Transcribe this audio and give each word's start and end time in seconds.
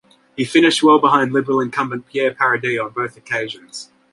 He 0.35 0.45
finished 0.45 0.81
well 0.81 0.97
behind 0.97 1.31
Liberal 1.31 1.59
incumbent 1.59 2.07
Pierre 2.07 2.33
Paradis 2.33 2.79
on 2.79 2.89
both 2.89 3.17
occasions. 3.17 3.91